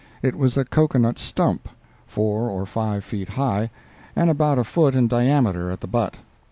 [0.23, 1.69] It was a cocoa nut stump,
[2.07, 3.69] four or five feet high,
[4.15, 6.15] and about a foot in diameter at the butt.